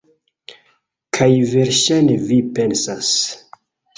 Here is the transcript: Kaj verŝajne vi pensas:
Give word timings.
Kaj 1.17 1.27
verŝajne 1.51 2.17
vi 2.31 2.39
pensas: 2.57 3.13